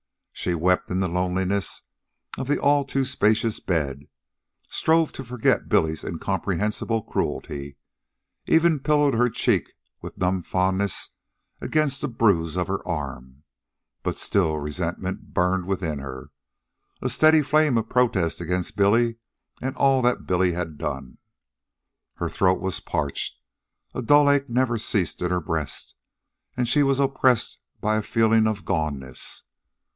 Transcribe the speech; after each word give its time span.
She 0.33 0.55
wept 0.55 0.89
in 0.89 0.99
the 0.99 1.07
loneliness 1.07 1.83
of 2.35 2.47
the 2.47 2.57
all 2.59 2.83
too 2.83 3.05
spacious 3.05 3.59
bed, 3.59 4.07
strove 4.63 5.11
to 5.11 5.23
forget 5.23 5.69
Billy's 5.69 6.03
incomprehensible 6.03 7.03
cruelty, 7.03 7.77
even 8.47 8.79
pillowed 8.79 9.13
her 9.13 9.29
cheek 9.29 9.73
with 10.01 10.17
numb 10.17 10.41
fondness 10.41 11.09
against 11.61 12.01
the 12.01 12.07
bruise 12.07 12.55
of 12.57 12.65
her 12.65 12.85
arm; 12.87 13.43
but 14.01 14.17
still 14.17 14.57
resentment 14.57 15.31
burned 15.35 15.67
within 15.67 15.99
her, 15.99 16.31
a 17.03 17.09
steady 17.11 17.43
flame 17.43 17.77
of 17.77 17.87
protest 17.87 18.41
against 18.41 18.75
Billy 18.75 19.17
and 19.61 19.75
all 19.75 20.01
that 20.01 20.25
Billy 20.25 20.53
had 20.53 20.79
done. 20.79 21.19
Her 22.15 22.29
throat 22.29 22.59
was 22.59 22.79
parched, 22.79 23.39
a 23.93 24.01
dull 24.01 24.27
ache 24.27 24.49
never 24.49 24.79
ceased 24.79 25.21
in 25.21 25.29
her 25.29 25.39
breast, 25.41 25.93
and 26.57 26.67
she 26.67 26.81
was 26.81 26.99
oppressed 26.99 27.59
by 27.79 27.97
a 27.97 28.01
feeling 28.01 28.47
of 28.47 28.65
goneness. 28.65 29.43